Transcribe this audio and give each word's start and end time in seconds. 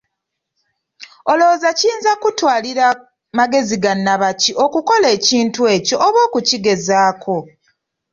Olowooza 1.31 1.69
kiyinza 1.77 2.11
kukutwalira 2.15 2.85
magezi 3.37 3.75
ga 3.83 3.93
nnabaki 3.97 4.51
okukola 4.65 5.07
ekintu 5.17 5.59
ng'ekyo 5.65 5.95
oba 6.07 6.19
okukigezaako? 6.27 7.35